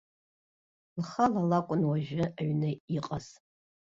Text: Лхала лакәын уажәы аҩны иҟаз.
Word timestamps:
Лхала 1.01 1.41
лакәын 1.49 1.81
уажәы 1.89 2.25
аҩны 2.41 2.69
иҟаз. 2.97 3.25